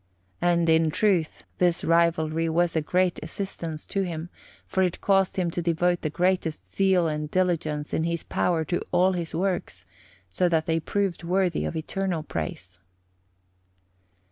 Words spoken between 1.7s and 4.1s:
rivalry was a great assistance to